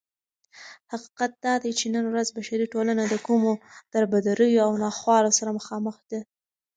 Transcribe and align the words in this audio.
حقيقت 0.91 1.31
دادى 1.45 1.71
چې 1.79 1.85
نن 1.95 2.05
ورځ 2.11 2.27
بشري 2.37 2.65
ټولنه 2.73 3.03
دكومو 3.13 3.53
دربدريو 3.93 4.63
او 4.65 4.71
ناخوالو 4.83 5.35
سره 5.39 5.55
مخامخ 5.59 5.95
ده 6.09 6.19